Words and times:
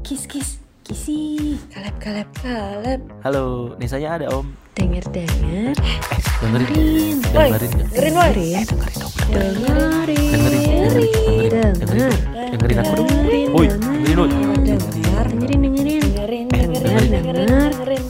Kis 0.00 0.24
kis 0.24 0.56
kisi 0.80 1.58
kalep 1.68 1.96
kalep 2.00 2.28
kalep. 2.40 3.00
Halo, 3.20 3.76
Nisanya 3.76 4.16
ada 4.16 4.26
om. 4.32 4.56
Denger 4.72 5.04
denger. 5.12 5.76
Eh, 5.76 6.00
dengerin. 6.40 7.18
Dengerin. 7.20 7.20
Dengerin 7.28 7.72
dengerin 7.92 8.14
woy 8.16 8.30
Eh, 8.48 8.64
dengerin 8.64 8.94
dong 8.96 9.92
dengerin 10.08 10.08
Dengerin, 10.08 10.32
dengerin, 10.32 11.08
dengerin, 11.12 11.74
dengerin. 11.76 12.12
Dengerin 12.48 12.78
aku 12.80 12.92
dong. 12.96 13.08
Woi, 13.52 13.66
dengerin. 13.68 14.16
woi. 14.16 14.28
Dengar 14.32 15.26
dengerin. 15.28 15.60
Dengerin 15.60 15.60
dengerin 15.60 16.46
Eh, 16.48 16.64
dengerin 16.64 17.10
dengerin. 17.12 17.12
denger. 17.12 17.72
dengerin. 17.76 18.04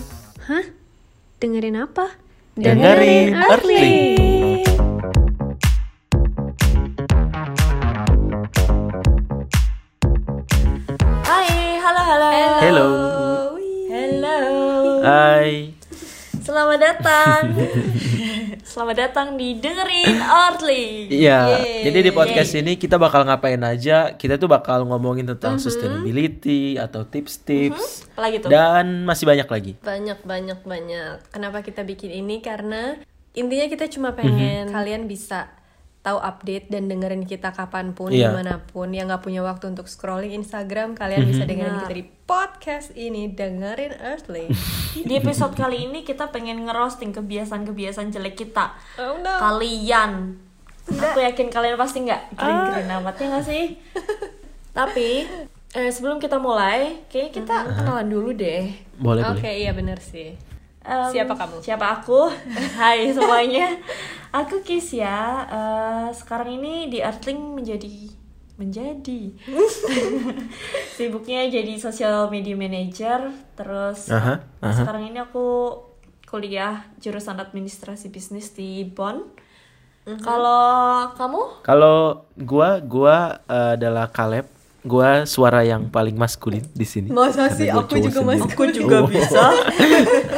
Hah? 0.46 0.64
Dengerin 1.40 1.76
apa? 1.76 2.06
Dengerin 2.54 3.28
Earthly 3.34 4.67
Hai. 15.08 15.72
Selamat 16.44 16.76
datang. 16.84 17.56
Selamat 18.68 19.08
datang 19.08 19.40
di 19.40 19.56
dengerin 19.56 20.20
Earthly 20.20 21.08
Iya, 21.08 21.64
Yeay. 21.64 21.88
jadi 21.88 21.98
di 22.04 22.12
podcast 22.12 22.52
ini 22.52 22.76
kita 22.76 23.00
bakal 23.00 23.24
ngapain 23.24 23.56
aja? 23.64 24.12
Kita 24.20 24.36
tuh 24.36 24.52
bakal 24.52 24.84
ngomongin 24.84 25.24
tentang 25.24 25.56
sustainability 25.56 26.76
atau 26.76 27.08
tips-tips. 27.08 28.12
Apalagi 28.12 28.36
tuh? 28.44 28.52
Dan 28.52 29.08
masih 29.08 29.24
banyak 29.24 29.48
lagi. 29.48 29.72
Banyak 29.80 30.28
banyak 30.28 30.60
banyak. 30.68 31.24
Kenapa 31.32 31.64
kita 31.64 31.88
bikin 31.88 32.12
ini? 32.12 32.45
Karena 32.45 33.00
intinya 33.32 33.64
kita 33.64 33.88
cuma 33.88 34.12
pengen 34.12 34.68
kalian 34.68 35.09
bisa 35.09 35.48
tahu 36.08 36.18
update 36.24 36.72
dan 36.72 36.88
dengerin 36.88 37.28
kita 37.28 37.52
kapan 37.52 37.92
pun 37.92 38.08
Iya. 38.08 38.32
di 38.32 38.40
mana 38.40 38.64
pun. 38.64 38.88
Yang 38.88 39.12
nggak 39.12 39.22
punya 39.28 39.40
waktu 39.44 39.68
untuk 39.68 39.84
scrolling 39.84 40.32
Instagram 40.32 40.96
kalian 40.96 41.28
bisa 41.28 41.44
dengerin 41.44 41.84
kita 41.84 41.94
di 41.94 42.04
podcast 42.24 42.96
ini. 42.96 43.28
Dengerin 43.28 43.92
Earthly. 44.00 44.48
Di 45.09 45.12
episode 45.20 45.52
kali 45.52 45.84
ini 45.84 46.02
kita 46.02 46.32
pengen 46.32 46.65
ngerosting 46.65 47.12
kebiasaan-kebiasaan 47.12 48.09
jelek 48.09 48.40
kita. 48.40 48.73
Oh 48.96 49.20
no. 49.20 49.34
Kalian. 49.37 50.40
Aku 50.88 51.20
yakin 51.20 51.52
kalian 51.52 51.76
pasti 51.76 52.09
nggak 52.09 52.32
keren-keren 52.32 52.88
amat 53.04 53.15
ya 53.20 53.26
nggak 53.28 53.45
sih? 53.45 53.65
Tapi 54.78 55.28
eh, 55.76 55.90
sebelum 55.93 56.16
kita 56.16 56.40
mulai, 56.40 57.04
kayaknya 57.12 57.30
kita 57.37 57.54
kenalan 57.76 58.09
dulu 58.09 58.32
deh. 58.32 58.72
Boleh, 58.96 59.22
oke 59.28 59.45
boleh 59.45 59.54
iya 59.60 59.76
bener 59.76 60.00
sih 60.00 60.48
Em, 60.88 61.12
Siapa 61.12 61.36
kamu? 61.36 61.56
Siapa 61.60 61.86
aku? 62.00 62.32
Hai 62.80 63.12
semuanya. 63.12 63.76
Aku 64.32 64.64
Kisya. 64.64 65.44
Eh, 65.44 66.08
sekarang 66.16 66.56
ini 66.56 66.88
di 66.88 67.04
Earthling 67.04 67.60
menjadi 67.60 68.08
menjadi 68.58 69.31
sibuknya 70.97 71.44
jadi 71.53 71.76
social 71.76 72.32
media 72.32 72.56
manager. 72.56 73.28
Terus 73.53 74.09
Aha, 74.09 74.41
aha. 74.64 74.72
sekarang 74.72 75.12
ini 75.12 75.20
aku 75.20 75.76
kuliah 76.25 76.88
jurusan 77.04 77.36
administrasi 77.36 78.09
bisnis 78.09 78.56
di 78.56 78.88
Bonn. 78.88 79.28
Kalau 80.25 81.04
kamu? 81.20 81.69
Kalau 81.69 82.25
gua, 82.41 82.81
gua 82.81 83.44
eh, 83.44 83.76
adalah 83.76 84.09
Kaleb 84.09 84.48
Gua 84.88 85.26
suara 85.26 85.66
yang 85.66 85.91
paling 85.91 86.14
maskulin 86.14 86.62
di 86.70 86.86
sini 86.86 87.10
Masa 87.10 87.50
sih? 87.50 87.66
Aku 87.66 87.98
juga 87.98 88.22
sendiri. 88.22 88.41
maskulin. 88.41 88.70
Aku 88.70 88.78
juga 88.78 88.98
bisa. 89.10 89.44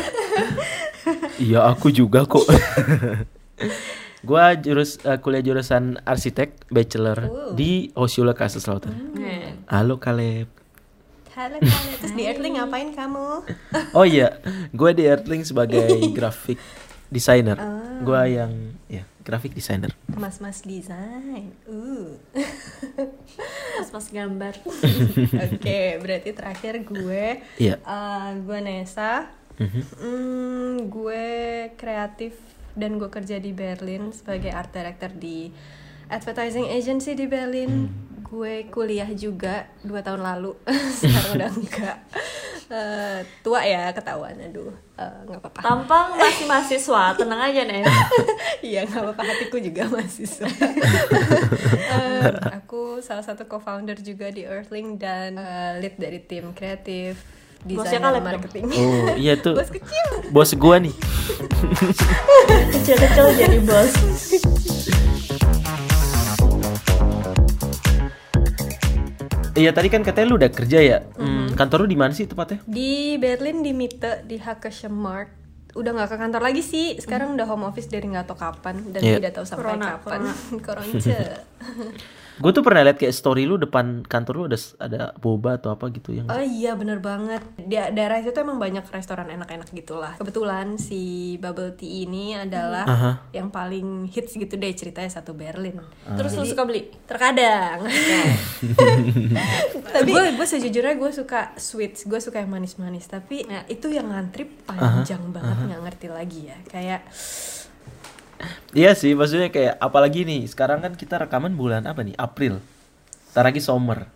Iya 1.40 1.64
aku 1.66 1.88
juga 1.90 2.22
kok. 2.24 2.44
gua 4.28 4.52
jurus 4.54 5.00
eh, 5.00 5.16
kuliah 5.16 5.40
jurusan 5.40 5.96
arsitek 6.04 6.68
bachelor 6.68 7.18
di 7.50 7.88
Osula 7.94 8.36
Kasus 8.36 8.62
Selatan. 8.62 9.16
Eh, 9.16 9.56
Halo 9.66 9.96
Kaleb. 9.96 10.48
halo 11.30 11.56
kalian 11.56 11.96
terus 11.96 12.12
di 12.12 12.26
Earthly 12.26 12.52
ngapain 12.52 12.90
kamu 12.92 13.46
Oh 13.96 14.04
iya, 14.04 14.42
gua 14.76 14.92
di 14.92 15.08
Earthling 15.08 15.40
sebagai 15.40 15.88
graphic 16.16 16.60
designer. 17.08 17.56
Ah. 17.56 17.96
Gua 18.02 18.28
yang 18.28 18.76
ya 18.84 19.08
graphic 19.24 19.54
designer. 19.54 19.88
mas-mas 20.10 20.60
desain 20.60 21.54
uh 21.64 22.12
Pas-pas 23.80 24.04
gambar. 24.12 24.52
Oke, 25.48 25.80
berarti 25.96 26.30
terakhir 26.34 26.84
gue, 26.84 27.40
Iya. 27.56 27.78
eh, 27.78 28.28
gue 28.36 28.58
Nesa, 28.60 29.32
Mhm. 29.60 29.82
Hmm, 30.00 30.74
gue 30.88 31.26
kreatif 31.76 32.32
dan 32.72 32.96
gue 32.96 33.12
kerja 33.12 33.36
di 33.36 33.52
Berlin 33.52 34.08
sebagai 34.08 34.48
art 34.50 34.72
director 34.72 35.12
di 35.12 35.52
advertising 36.08 36.66
agency 36.72 37.12
di 37.12 37.28
Berlin. 37.28 37.92
Gue 38.24 38.64
kuliah 38.70 39.10
juga 39.10 39.66
dua 39.82 40.00
tahun 40.00 40.22
lalu, 40.22 40.54
sekarang 41.02 41.32
udah 41.36 41.50
enggak. 41.50 41.98
Eh, 42.70 43.18
tua 43.42 43.66
ya 43.66 43.90
ketahuan, 43.90 44.38
aduh, 44.38 44.70
Eh, 44.94 45.18
nggak 45.26 45.40
apa-apa. 45.42 45.60
Tampang 45.64 46.06
masih 46.14 46.44
mahasiswa, 46.44 47.16
tenang 47.16 47.40
aja 47.40 47.64
nih. 47.64 47.82
Iya 48.70 48.84
nggak 48.84 49.00
apa-apa 49.00 49.22
hatiku 49.24 49.56
juga 49.58 49.88
mahasiswa. 49.88 50.46
Eh, 51.90 52.30
aku 52.54 53.02
salah 53.02 53.24
satu 53.26 53.50
co-founder 53.50 53.98
juga 53.98 54.30
di 54.30 54.46
Earthling 54.46 54.94
dan 54.94 55.34
eh, 55.34 55.82
lead 55.82 55.98
dari 55.98 56.22
tim 56.22 56.54
kreatif, 56.54 57.18
Bosnya 57.60 58.00
dong? 58.00 58.24
marketing. 58.24 58.64
Oh 58.72 59.12
iya 59.20 59.36
tuh. 59.36 59.52
Bos 59.52 59.68
kecil. 59.68 60.06
Bos 60.32 60.50
gua 60.56 60.76
nih. 60.80 60.94
Kecil-kecil 62.72 63.26
jadi 63.36 63.58
bos. 63.60 63.92
Iya 69.60 69.76
tadi 69.76 69.92
kan 69.92 70.00
katanya 70.00 70.26
lu 70.32 70.40
udah 70.40 70.48
kerja 70.48 70.78
ya. 70.80 70.98
Hmm, 71.20 71.52
kantor 71.52 71.84
lu 71.84 71.88
di 71.92 71.98
mana 72.00 72.16
sih 72.16 72.24
tepatnya? 72.24 72.64
Di 72.64 73.20
Berlin 73.20 73.60
di 73.60 73.76
Mitte 73.76 74.24
di 74.24 74.40
Markt 74.88 75.40
udah 75.70 75.90
nggak 75.94 76.08
ke 76.10 76.16
kantor 76.18 76.42
lagi 76.42 76.62
sih 76.66 76.98
sekarang 76.98 77.38
udah 77.38 77.46
home 77.46 77.62
office 77.70 77.86
dari 77.86 78.10
nggak 78.10 78.26
tahu 78.26 78.38
kapan 78.42 78.90
dan 78.90 79.00
Iya. 79.06 79.16
tidak 79.22 79.32
tahu 79.38 79.46
sampai 79.46 79.64
Corona, 79.70 79.86
kapan 79.94 80.20
koronce 80.58 81.14
Gue 82.40 82.50
tuh 82.50 82.60
pernah 82.60 82.82
lihat 82.82 82.96
kayak 82.96 83.12
story 83.12 83.44
lu 83.44 83.54
depan 83.54 84.02
kantor 84.02 84.32
lu 84.34 84.42
ada 84.48 84.56
ada 84.80 85.00
boba 85.14 85.54
atau 85.54 85.70
apa 85.70 85.86
gitu 85.90 86.10
yang. 86.10 86.26
oh 86.26 86.40
iya 86.40 86.72
bener 86.72 86.98
banget 86.98 87.40
di 87.54 87.76
daerah 87.76 88.16
itu 88.16 88.30
tuh 88.30 88.40
emang 88.40 88.56
banyak 88.56 88.82
restoran 88.88 89.28
enak-enak 89.28 89.68
gitulah 89.70 90.16
kebetulan 90.16 90.74
si 90.74 91.34
bubble 91.36 91.70
tea 91.72 92.04
ini 92.04 92.32
adalah 92.32 92.82
Aha. 92.82 93.10
yang 93.30 93.48
paling 93.48 94.06
hits 94.06 94.34
gitu 94.34 94.56
deh 94.56 94.70
ceritanya 94.72 95.10
satu 95.10 95.30
Berlin 95.30 95.78
Terus 96.16 96.34
lu 96.34 96.44
suka 96.44 96.64
beli? 96.64 96.88
terkadang 97.04 97.84
tapi 99.94 100.10
gue 100.10 100.24
gue 100.34 100.46
sejujurnya 100.50 100.94
gue 100.96 101.10
suka 101.12 101.52
sweets 101.56 102.04
gue 102.04 102.18
suka 102.18 102.40
yang 102.40 102.50
manis-manis 102.50 103.04
tapi 103.04 103.42
Ya. 103.42 103.66
itu 103.66 103.90
yang 103.90 104.08
ngantri 104.08 104.46
panjang 104.62 105.18
banget 105.28 105.56
nggak 105.60 105.80
ngerti 105.82 106.06
lagi 106.06 106.40
ya 106.46 106.56
kayak 106.64 107.02
Iya 108.72 108.94
sih, 108.94 109.12
maksudnya 109.18 109.50
kayak 109.50 109.76
apalagi 109.78 110.22
nih 110.22 110.46
sekarang 110.46 110.78
kan 110.80 110.92
kita 110.94 111.18
rekaman 111.18 111.52
bulan 111.58 111.82
apa 111.84 112.00
nih? 112.00 112.14
April. 112.16 112.62
Ntar 113.32 113.44
lagi 113.50 113.60
summer. 113.62 114.06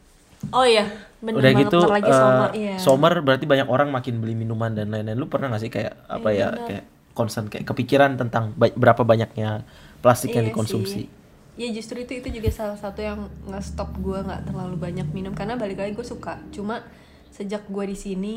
Oh 0.52 0.66
iya, 0.66 0.84
bener 1.24 1.40
Udah 1.40 1.50
banget 1.50 1.62
gitu 1.72 1.78
lagi 1.88 2.10
eh, 2.10 2.14
summer. 2.14 2.48
iya. 2.52 2.74
summer 2.76 3.12
berarti 3.24 3.44
banyak 3.48 3.68
orang 3.68 3.88
makin 3.88 4.20
beli 4.20 4.36
minuman 4.36 4.70
dan 4.76 4.92
lain-lain. 4.92 5.16
Lu 5.16 5.26
pernah 5.26 5.48
gak 5.54 5.62
sih 5.64 5.72
kayak 5.72 6.04
apa 6.06 6.28
Iya, 6.30 6.46
ya 6.46 6.48
kayak 6.66 6.84
concern 7.14 7.46
kayak 7.48 7.64
kepikiran 7.66 8.18
tentang 8.18 8.52
ba- 8.54 8.74
berapa 8.74 9.02
banyaknya 9.02 9.62
plastik 10.02 10.34
yang 10.34 10.44
Iya 10.44 10.50
dikonsumsi? 10.52 11.04
sih. 11.04 11.06
Ya 11.54 11.70
justru 11.70 12.02
itu 12.02 12.18
itu 12.18 12.28
juga 12.34 12.50
salah 12.50 12.74
satu 12.74 12.98
yang 12.98 13.30
nggak 13.46 13.62
stop 13.62 13.94
gue 14.02 14.18
nggak 14.18 14.50
terlalu 14.50 14.74
banyak 14.76 15.06
minum 15.14 15.30
karena 15.32 15.54
balik 15.54 15.78
lagi 15.78 15.94
gue 15.94 16.06
suka. 16.06 16.42
Cuma 16.50 16.82
sejak 17.30 17.66
gue 17.66 17.84
di 17.86 17.96
sini 17.96 18.34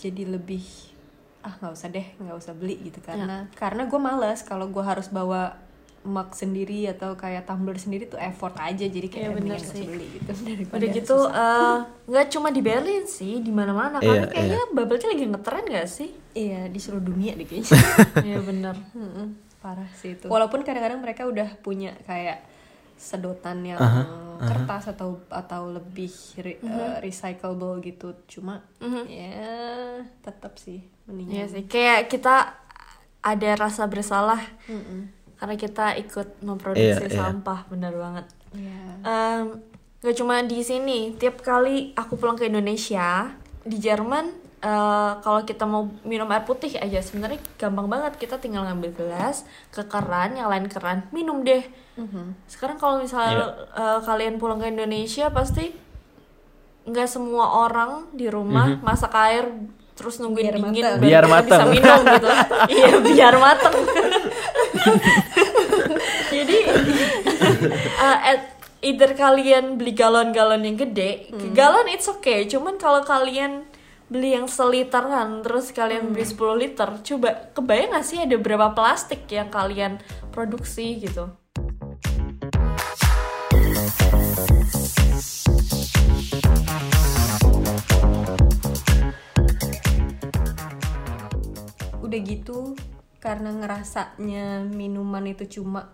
jadi 0.00 0.24
lebih 0.28 0.64
ah 1.48 1.54
nggak 1.56 1.72
usah 1.72 1.88
deh 1.88 2.06
nggak 2.20 2.36
usah 2.36 2.52
beli 2.52 2.76
gitu. 2.84 3.00
Karena 3.00 3.48
karena 3.56 3.88
gue 3.88 3.96
males 3.98 4.44
kalau 4.44 4.68
gue 4.68 4.84
harus 4.84 5.08
bawa 5.08 5.56
mug 5.98 6.30
sendiri 6.30 6.88
atau 6.88 7.16
kayak 7.16 7.44
tumbler 7.44 7.76
sendiri 7.76 8.04
tuh 8.04 8.20
effort 8.20 8.54
aja. 8.56 8.84
Jadi 8.84 9.08
kayak 9.08 9.24
Iya, 9.24 9.30
bener 9.32 9.34
mendingan 9.34 9.56
nggak 9.56 9.66
usah 9.66 9.76
sih. 9.76 9.86
beli 9.88 10.06
gitu. 10.14 10.32
Daripada 10.48 10.76
Udah 10.78 10.88
gitu 10.94 11.16
eh, 11.26 11.78
nggak 12.06 12.26
cuma 12.28 12.48
di 12.48 12.60
Berlin 12.60 13.04
sih, 13.04 13.34
di 13.40 13.52
mana-mana. 13.52 13.96
Karena 13.98 14.24
Iya, 14.24 14.30
kayaknya 14.30 14.62
bubble 14.70 14.96
tea 14.96 15.08
lagi 15.08 15.24
ngetren 15.26 15.64
gak 15.66 15.88
sih? 15.88 16.10
iya 16.32 16.70
di 16.70 16.78
seluruh 16.78 17.02
dunia 17.02 17.32
deh 17.34 17.44
kayaknya. 17.44 17.80
Iya 18.28 18.38
bener. 18.40 18.76
Parah 19.64 19.90
sih 19.90 20.14
itu. 20.14 20.30
Walaupun 20.30 20.62
kadang-kadang 20.62 21.02
mereka 21.02 21.26
udah 21.26 21.48
punya 21.58 21.96
kayak 22.06 22.46
sedotan 22.94 23.62
yang 23.62 23.78
kertas 24.38 24.90
atau 24.90 25.22
atau 25.30 25.70
lebih 25.70 26.10
re- 26.38 26.58
eh, 26.58 26.96
recyclable 26.98 27.78
gitu, 27.78 28.14
cuma 28.26 28.62
ya 29.06 30.02
tetap 30.20 30.58
sih 30.58 30.82
mendingan. 31.08 31.32
Iya 31.32 31.44
sih, 31.48 31.64
kayak 31.64 32.12
kita 32.12 32.52
ada 33.18 33.50
rasa 33.56 33.88
bersalah 33.88 34.38
karena 35.38 35.54
kita 35.54 35.96
ikut 35.96 36.42
memproduksi 36.44 37.08
Iya, 37.08 37.10
iya. 37.10 37.18
sampah, 37.18 37.64
bener 37.66 37.94
banget. 37.96 38.26
Iya. 38.52 38.82
Em, 39.02 39.44
gak 39.98 40.14
cuma 40.14 40.42
di 40.42 40.60
sini, 40.62 41.14
tiap 41.16 41.40
kali 41.40 41.96
aku 41.96 42.14
pulang 42.14 42.38
ke 42.38 42.46
Indonesia 42.46 43.34
di 43.62 43.78
Jerman 43.78 44.26
eh, 44.58 45.12
kalau 45.22 45.40
kita 45.42 45.62
mau 45.62 45.86
minum 46.02 46.26
air 46.30 46.42
putih 46.42 46.74
aja 46.74 46.98
sebenarnya 46.98 47.38
gampang 47.54 47.86
banget 47.86 48.18
kita 48.18 48.42
tinggal 48.42 48.66
ngambil 48.66 48.90
gelas 48.90 49.46
ke 49.70 49.86
keran 49.86 50.34
yang 50.34 50.50
lain 50.50 50.66
keran 50.66 51.06
minum 51.14 51.46
deh 51.46 51.62
sekarang 52.46 52.74
kalau 52.74 52.98
misalnya 52.98 53.54
eh, 53.74 54.00
kalian 54.02 54.42
pulang 54.42 54.58
ke 54.58 54.66
Indonesia 54.66 55.30
pasti 55.30 55.70
nggak 56.88 57.06
semua 57.06 57.68
orang 57.68 58.10
di 58.16 58.26
rumah 58.26 58.80
masak 58.82 59.14
air 59.14 59.46
terus 59.98 60.22
nungguin 60.22 60.54
Biar 60.54 60.56
dingin 60.56 60.84
mateng. 60.86 61.02
Biar 61.02 61.24
kita 61.26 61.42
bisa 61.42 61.42
mateng. 61.42 61.68
minum 61.74 62.00
gitu. 62.06 62.28
Iya 62.78 62.90
biar 63.02 63.34
mateng. 63.42 63.74
Jadi 66.38 66.58
uh, 67.98 68.18
at 68.22 68.42
either 68.78 69.10
kalian 69.18 69.74
beli 69.74 69.90
galon-galon 69.90 70.62
yang 70.62 70.78
gede 70.78 71.34
galon 71.50 71.90
it's 71.90 72.06
okay. 72.06 72.46
Cuman 72.46 72.78
kalau 72.78 73.02
kalian 73.02 73.66
beli 74.08 74.32
yang 74.32 74.48
seliteran 74.48 75.44
terus 75.44 75.68
kalian 75.68 76.16
beli 76.16 76.24
10 76.24 76.40
liter 76.56 76.88
coba 77.04 77.52
kebayang 77.52 77.92
gak 77.92 78.06
sih 78.08 78.18
ada 78.24 78.40
berapa 78.40 78.72
plastik 78.72 79.28
yang 79.28 79.52
kalian 79.52 80.00
produksi 80.32 80.96
gitu 80.96 81.28
udah 92.08 92.20
gitu 92.20 92.72
karena 93.18 93.52
ngerasanya 93.52 94.46
minuman 94.64 95.22
itu 95.26 95.60
cuma 95.60 95.92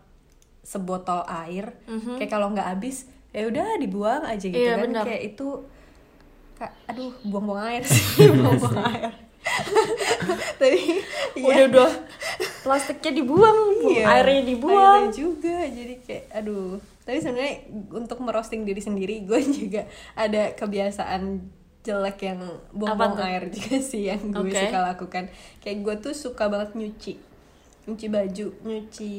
sebotol 0.63 1.27
air 1.27 1.75
kayak 2.17 2.31
kalau 2.31 2.49
nggak 2.49 2.71
habis 2.71 3.05
ya 3.31 3.45
udah 3.45 3.77
dibuang 3.77 4.23
aja 4.23 4.47
gitu 4.47 4.57
Iya, 4.57 4.79
kan. 4.79 4.83
benar. 4.87 5.05
kayak 5.05 5.23
itu 5.29 5.49
kak 6.55 6.71
aduh 6.87 7.11
buang-buang 7.23 7.67
air 7.67 7.83
sih 7.83 8.01
buang-buang 8.31 8.79
air. 8.95 9.13
Tapi 10.57 10.81
udah 11.37 11.53
ya, 11.55 11.65
udah. 11.69 11.91
Plastiknya 12.65 13.13
dibuang 13.15 13.59
iya, 13.85 14.05
airnya 14.09 14.43
dibuang. 14.47 15.05
airnya 15.05 15.13
juga 15.13 15.57
jadi 15.69 15.95
kayak 16.01 16.25
aduh. 16.33 16.81
Tapi 17.05 17.19
sebenarnya 17.21 17.55
untuk 17.93 18.25
merosting 18.25 18.65
diri 18.65 18.81
sendiri 18.81 19.21
gue 19.21 19.37
juga 19.45 19.85
ada 20.17 20.57
kebiasaan 20.57 21.45
jelek 21.85 22.19
yang 22.25 22.41
buang-buang 22.73 23.21
air 23.21 23.45
juga 23.53 23.77
sih 23.79 24.09
yang 24.09 24.33
gue 24.33 24.41
Oke. 24.43 24.57
suka 24.57 24.81
lakukan. 24.83 25.25
Kayak 25.61 25.79
gue 25.81 25.95
tuh 26.01 26.15
suka 26.17 26.49
banget 26.49 26.73
nyuci. 26.73 27.15
Nyuci 27.85 28.07
baju. 28.09 28.47
Nyuci 28.65 29.13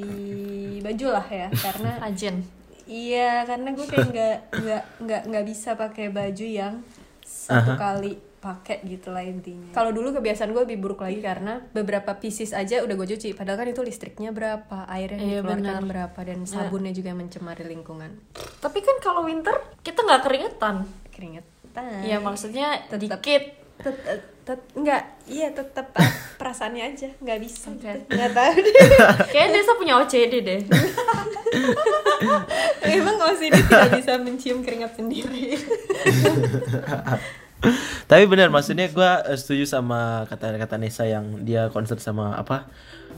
baju 0.81 1.05
lah 1.07 1.27
ya 1.29 1.47
karena 1.65 1.91
rajin. 2.01 2.41
Iya 2.85 3.45
karena 3.45 3.69
gue 3.71 3.85
kayak 3.85 4.07
nggak 4.09 4.37
nggak 4.55 4.83
nggak 4.99 5.21
nggak 5.29 5.45
bisa 5.45 5.73
pakai 5.73 6.09
baju 6.09 6.45
yang 6.45 6.81
satu 7.21 7.73
kali 7.75 8.17
pakai 8.37 8.85
gitu 8.85 9.09
lah 9.09 9.25
intinya. 9.25 9.73
Kalau 9.73 9.89
dulu 9.89 10.13
kebiasaan 10.13 10.53
gue 10.53 10.69
lebih 10.69 10.77
buruk 10.77 11.01
lagi 11.01 11.17
karena 11.17 11.65
beberapa 11.73 12.13
pieces 12.13 12.53
aja 12.53 12.81
udah 12.81 12.93
gue 12.93 13.17
cuci. 13.17 13.33
Padahal 13.33 13.61
kan 13.61 13.69
itu 13.69 13.81
listriknya 13.81 14.29
berapa 14.29 14.85
airnya 14.85 15.17
yang 15.17 15.29
Iya, 15.29 15.41
dikeluarkan 15.41 15.61
benar. 15.65 15.89
berapa 15.89 16.19
dan 16.21 16.39
sabunnya 16.45 16.93
juga 16.93 17.09
yang 17.09 17.25
mencemari 17.25 17.65
lingkungan. 17.65 18.21
Tapi 18.61 18.79
kan 18.85 18.97
kalau 19.01 19.25
winter 19.25 19.57
kita 19.81 20.01
nggak 20.01 20.21
keringetan 20.21 20.85
keringetan 21.75 22.07
ya 22.07 22.17
maksudnya 22.23 22.67
Tetep. 22.87 22.99
dikit. 23.19 23.43
Tet- 23.75 24.23
tet- 24.47 24.71
nggak 24.71 25.01
iya 25.27 25.51
tetap 25.51 25.91
perasaannya 26.39 26.95
aja. 26.95 27.09
Nggak 27.19 27.39
bisa. 27.43 27.67
Gitu. 27.75 28.07
nggak 28.07 28.31
tahu 28.31 28.53
deh. 28.55 28.75
Kayaknya 29.35 29.51
Desa 29.59 29.73
punya 29.75 29.93
OCD 29.99 30.33
deh. 30.39 30.61
Emang 32.95 33.17
OCD 33.19 33.51
tidak 33.67 33.91
bisa 33.99 34.15
mencium 34.15 34.63
keringat 34.63 34.95
sendiri. 34.95 35.59
Tapi 38.05 38.23
benar 38.29 38.53
maksudnya 38.53 38.85
gua 38.93 39.25
eh, 39.25 39.35
setuju 39.35 39.65
sama 39.65 40.29
kata-kata 40.29 40.77
Nesa 40.77 41.03
yang 41.09 41.43
dia 41.43 41.67
concern 41.73 41.97
sama 41.97 42.37
apa 42.37 42.69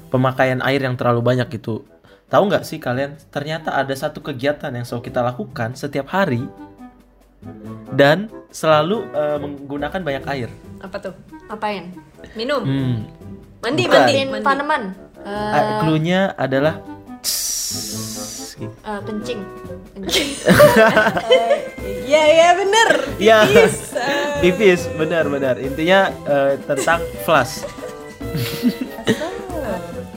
pemakaian 0.10 0.63
air 0.63 0.81
yang 0.81 0.95
terlalu 0.98 1.21
banyak 1.21 1.51
gitu. 1.53 1.83
Tahu 2.27 2.44
nggak 2.50 2.63
sih 2.65 2.80
kalian? 2.80 3.19
Ternyata 3.30 3.75
ada 3.75 3.94
satu 3.94 4.24
kegiatan 4.24 4.71
yang 4.71 4.83
selalu 4.88 5.12
kita 5.12 5.21
lakukan 5.24 5.75
setiap 5.75 6.12
hari 6.12 6.44
dan 7.92 8.18
selalu 8.50 9.08
eh, 9.10 9.38
menggunakan 9.38 10.00
banyak 10.00 10.24
air. 10.30 10.50
apa 10.78 10.96
tuh 11.00 11.14
apain 11.48 11.90
minum 12.34 12.62
Hmm. 12.62 12.98
mandi 13.60 13.84
Bukan. 13.84 13.98
mandi 14.00 14.22
mandi 14.26 14.46
tanaman 14.46 14.84
Ah, 15.20 15.82
cluenya 15.82 16.32
adalah. 16.34 16.80
Eh, 18.58 19.00
kencing 19.04 19.42
kencing 19.94 20.30
Iya 22.06 22.22
iya 22.38 22.50
bener 22.56 22.90
Ya, 23.18 23.38
Pipis. 23.44 23.76
pipis, 24.42 24.82
benar-benar. 24.94 25.58
Intinya 25.58 26.08
eh, 26.24 26.56
tentang 26.64 27.04
flash. 27.22 27.66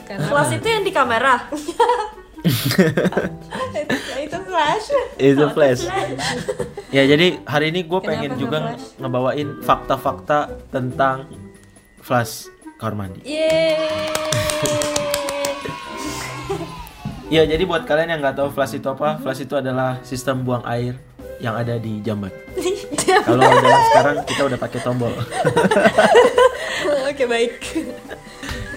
Kelas 0.07 0.49
itu 0.53 0.67
yang 0.69 0.81
di 0.81 0.91
kamera 0.91 1.49
flash. 4.51 4.87
Itu 5.15 5.45
flash. 5.55 5.81
ya 6.95 7.03
jadi 7.07 7.39
hari 7.47 7.71
ini 7.71 7.87
gue 7.87 7.99
pengen 8.03 8.35
juga 8.35 8.75
nge-flash? 8.75 8.99
ngebawain 8.99 9.47
fakta-fakta 9.63 10.39
tentang 10.69 11.31
flash 12.03 12.51
kamar 12.75 13.07
mandi. 13.07 13.23
Yeay. 13.23 14.11
Ya 17.31 17.47
jadi 17.47 17.63
buat 17.63 17.87
kalian 17.87 18.11
yang 18.11 18.19
nggak 18.19 18.43
tahu 18.43 18.51
flash 18.51 18.75
itu 18.75 18.91
apa, 18.91 19.15
flash 19.23 19.39
itu 19.39 19.55
adalah 19.55 20.03
sistem 20.03 20.43
buang 20.43 20.67
air 20.67 20.99
yang 21.39 21.55
ada 21.55 21.79
di 21.79 22.03
jamban. 22.03 22.27
Kalau 23.27 23.39
zaman 23.39 23.81
sekarang 23.87 24.15
kita 24.27 24.41
udah 24.51 24.59
pakai 24.59 24.79
tombol. 24.83 25.13
Oke 27.09 27.23
baik. 27.23 27.55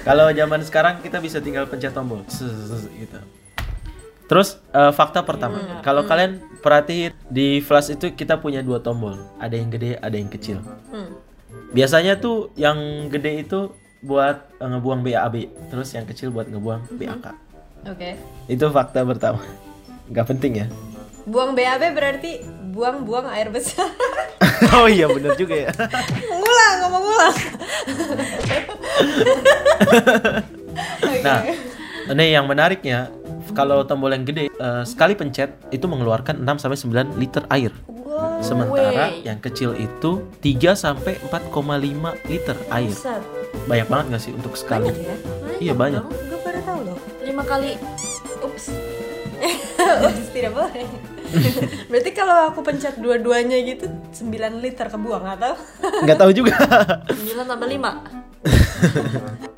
Kalau 0.07 0.31
zaman 0.31 0.61
sekarang 0.63 1.03
kita 1.03 1.19
bisa 1.19 1.43
tinggal 1.43 1.67
pencet 1.67 1.91
tombol, 1.91 2.23
gitu. 2.29 3.19
Terus 4.25 4.57
eh, 4.73 4.93
fakta 4.93 5.21
pertama, 5.21 5.81
kalau 5.85 6.09
kalian 6.09 6.41
perhatiin 6.65 7.13
di 7.29 7.61
flash 7.61 7.93
itu 7.93 8.17
kita 8.17 8.41
punya 8.41 8.65
dua 8.65 8.81
tombol, 8.81 9.21
ada 9.37 9.53
yang 9.53 9.69
gede, 9.69 10.01
ada 10.01 10.17
yang 10.17 10.33
kecil. 10.33 10.65
Hmm. 10.89 11.13
Biasanya 11.77 12.17
tuh 12.17 12.49
yang 12.57 13.11
gede 13.13 13.45
itu 13.45 13.69
buat 14.01 14.49
eh, 14.61 14.69
ngebuang 14.69 15.05
BAB, 15.05 15.35
terus 15.69 15.93
yang 15.93 16.09
kecil 16.09 16.33
buat 16.33 16.49
ngebuang 16.49 16.89
BAK. 16.97 17.27
Oke. 17.85 18.17
Itu 18.49 18.73
fakta 18.73 19.05
pertama. 19.05 19.45
Nggak 20.09 20.27
penting 20.33 20.53
ya. 20.65 20.67
Buang 21.29 21.53
BAB 21.53 21.93
berarti 21.93 22.41
buang-buang 22.73 23.29
air 23.33 23.53
besar. 23.53 23.89
oh 24.77 24.89
iya 24.89 25.09
bener 25.09 25.37
juga 25.37 25.69
ya. 25.69 25.71
ngulang 26.33 26.77
ngomong 26.85 27.03
ngulang. 27.05 27.37
Nah, 31.25 31.41
ini 32.13 32.37
yang 32.37 32.45
menariknya 32.45 33.09
kalau 33.55 33.87
tombol 33.87 34.11
yang 34.11 34.27
gede 34.27 34.51
eh, 34.51 34.83
sekali 34.85 35.15
pencet 35.15 35.55
itu 35.71 35.87
mengeluarkan 35.87 36.43
6 36.43 36.63
sampai 36.67 36.79
9 37.15 37.19
liter 37.23 37.43
air. 37.49 37.73
Wow. 37.87 38.43
Sementara 38.43 39.11
Wey. 39.15 39.27
yang 39.27 39.39
kecil 39.39 39.75
itu 39.79 40.27
3 40.43 40.75
sampai 40.75 41.17
4,5 41.31 42.31
liter 42.31 42.59
air. 42.69 42.93
Buset. 42.93 43.23
Banyak 43.65 43.87
banget 43.89 44.05
gak 44.15 44.23
sih 44.23 44.33
untuk 44.35 44.55
sekali? 44.59 44.91
Banyak 44.91 45.07
ya? 45.07 45.17
Iya 45.63 45.73
banyak. 45.75 46.05
Gue 46.05 46.39
baru 46.43 46.61
tahu 46.67 46.81
loh. 46.83 46.99
lima 47.25 47.43
kali 47.43 47.79
ups 48.45 48.69
Ups, 50.05 50.27
tidak 50.35 50.53
boleh. 50.55 50.87
Berarti 51.91 52.11
kalau 52.15 52.51
aku 52.51 52.61
pencet 52.63 52.95
dua-duanya 52.99 53.59
gitu 53.63 53.87
9 53.91 54.63
liter 54.63 54.87
kebuang 54.87 55.25
atau? 55.39 55.55
Nggak 56.03 56.19
tahu 56.19 56.31
juga. 56.31 56.55
9 57.11 57.47
tambah 57.47 57.69
5 57.71 58.35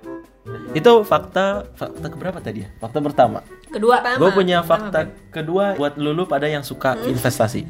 itu 0.76 0.92
fakta 1.08 1.64
fakta 1.72 2.06
keberapa 2.12 2.36
tadi 2.36 2.68
ya? 2.68 2.68
Fakta 2.76 3.00
pertama. 3.00 3.40
kedua 3.72 3.96
Pertama. 4.04 4.20
Gue 4.20 4.30
punya 4.36 4.60
fakta 4.60 5.08
kedua 5.32 5.72
buat 5.72 5.96
lulu 5.96 6.28
pada 6.28 6.44
yang 6.44 6.60
suka 6.60 7.00
investasi. 7.00 7.64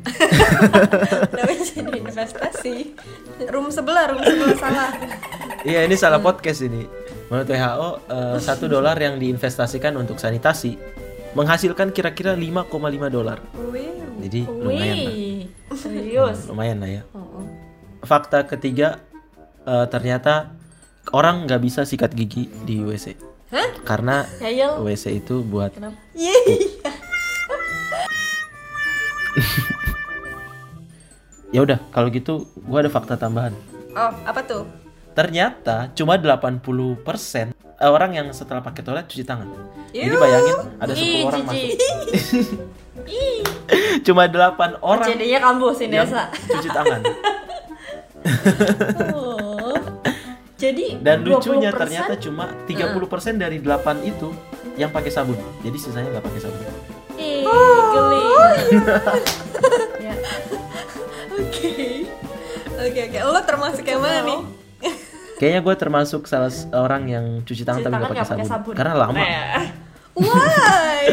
Namanya 1.39 1.65
jadi 1.71 1.93
investasi. 2.03 2.75
Room 3.47 3.71
sebelah, 3.71 4.11
room 4.11 4.27
sebelah 4.27 4.59
salah. 4.59 4.91
Iya 5.63 5.87
ini 5.87 5.95
salah 5.95 6.19
podcast 6.19 6.67
ini. 6.67 6.83
Menurut 7.31 7.47
WHO 7.47 7.91
eh, 8.11 8.39
satu 8.43 8.67
dolar 8.67 8.99
yang 8.99 9.23
diinvestasikan 9.23 9.95
untuk 9.95 10.19
sanitasi 10.19 10.75
menghasilkan 11.39 11.95
kira-kira 11.95 12.35
5,5 12.35 12.75
dolar. 13.07 13.39
Jadi 14.19 14.43
lumayan 14.51 14.97
lah. 15.07 15.15
serius 15.79 16.39
Lumayan 16.51 16.83
lah 16.83 16.91
ya. 16.91 17.03
Oh, 17.15 17.23
oh. 17.23 17.47
Fakta 18.03 18.43
ketiga 18.51 18.99
eh, 19.63 19.87
ternyata 19.87 20.66
orang 21.15 21.47
nggak 21.47 21.61
bisa 21.63 21.87
sikat 21.87 22.15
gigi 22.15 22.51
di 22.67 22.83
WC 22.83 23.15
Hah? 23.53 23.69
karena 23.87 24.27
Yayel 24.43 24.83
WC 24.83 25.23
itu 25.23 25.43
buat 25.47 25.71
kenapa 25.75 25.95
Yeay. 26.19 26.67
ya 31.55 31.61
udah 31.63 31.79
kalau 31.95 32.09
gitu 32.11 32.49
gua 32.67 32.83
ada 32.83 32.91
fakta 32.91 33.15
tambahan. 33.15 33.55
Oh, 33.97 34.13
apa 34.29 34.41
tuh? 34.45 34.65
Ternyata 35.17 35.89
cuma 35.97 36.21
80% 36.21 36.61
orang 37.81 38.11
yang 38.13 38.29
setelah 38.37 38.61
pakai 38.61 38.85
toilet 38.85 39.09
cuci 39.09 39.25
tangan. 39.25 39.49
Jadi 39.93 40.13
Yuh. 40.13 40.21
bayangin 40.21 40.57
ada 40.77 40.93
10 40.93 41.01
Ih, 41.01 41.25
orang 41.25 41.45
masuk. 41.49 41.71
Cuma 44.07 44.29
8 44.29 44.83
orang 44.83 45.09
jadinya 45.09 45.39
kampus 45.49 45.79
Desa 45.89 46.23
cuci 46.33 46.69
tangan. 46.69 47.01
oh. 49.17 49.36
Jadi 50.57 50.97
Dan 50.99 51.21
lucunya 51.23 51.69
20%? 51.69 51.77
ternyata 51.77 52.13
cuma 52.17 52.45
30% 52.65 53.37
dari 53.37 53.59
8 53.59 53.77
itu 54.03 54.33
yang 54.75 54.89
pakai 54.89 55.09
sabun. 55.09 55.37
Jadi 55.61 55.77
sisanya 55.77 56.09
nggak 56.11 56.25
pakai 56.25 56.41
sabun. 56.43 56.61
Ih, 57.17 57.45
Oh. 57.45 57.85
geli 57.91 58.21
ya. 60.03 60.15
Oke. 61.37 61.73
Oke 62.77 63.01
oke, 63.03 63.19
lo 63.23 63.41
termasuk 63.43 63.85
yang 63.85 63.99
mana 63.99 64.21
nih? 64.23 64.41
Kayaknya 65.37 65.61
gue 65.61 65.75
termasuk 65.77 66.23
salah 66.25 66.49
orang 66.73 67.03
yang 67.07 67.25
cuci 67.43 67.61
tangan 67.61 67.81
Cuci 67.81 67.87
tapi 67.87 67.95
nggak 67.95 68.13
pakai 68.15 68.25
sabun. 68.25 68.47
sabun. 68.47 68.75
Karena 68.75 68.95
lama. 68.97 69.13
Nah, 69.13 69.65
Why? 70.17 71.09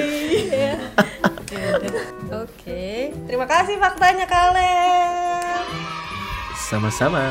Oke, 2.43 2.85
terima 3.27 3.45
kasih 3.45 3.75
faktanya 3.77 4.23
kalian. 4.23 5.63
Sama-sama. 6.57 7.23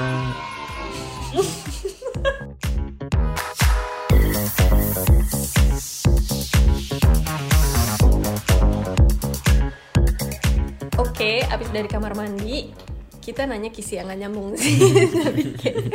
Oke, 11.22 11.38
abis 11.46 11.70
dari 11.70 11.86
kamar 11.86 12.18
mandi, 12.18 12.66
kita 13.22 13.46
nanya 13.46 13.70
kisi 13.70 13.94
yang 13.94 14.10
gak 14.10 14.26
nyambung 14.26 14.58
sih. 14.58 14.74
Tapi 15.22 15.54
kayak, 15.54 15.86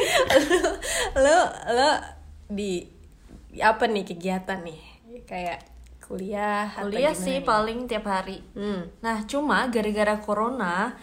lo, 1.19 1.19
lo, 1.19 1.39
lo 1.75 1.91
di 2.47 2.79
apa 3.59 3.91
nih 3.91 4.07
kegiatan 4.07 4.63
nih? 4.63 4.79
Kayak 5.27 5.67
kuliah 5.99 6.71
kuliah 6.79 7.11
sih 7.11 7.43
nih? 7.43 7.43
paling 7.43 7.91
tiap 7.91 8.07
hari. 8.07 8.39
Hmm. 8.55 8.87
Nah, 9.03 9.27
cuma 9.27 9.67
gara-gara 9.67 10.15
corona 10.23 10.95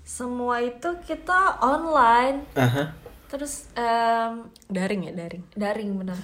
semua 0.00 0.64
itu 0.64 0.88
kita 1.04 1.60
online. 1.60 2.48
Aha. 2.56 2.96
Terus 3.28 3.68
em, 3.76 4.48
Daring 4.72 5.00
ya, 5.04 5.12
daring. 5.12 5.44
daring 5.52 5.90
bener. 6.00 6.16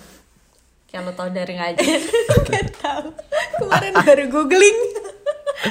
Kayak 0.88 1.04
lo 1.04 1.12
tau 1.12 1.28
daring 1.28 1.61
aja. 1.61 1.76
Gak 2.49 2.73
tahu. 2.80 3.12
Kemarin 3.61 3.92
baru 4.00 4.25
googling. 4.32 4.80